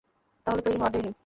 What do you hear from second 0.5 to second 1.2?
হলে তৈরি হও, আর দেরি নেই।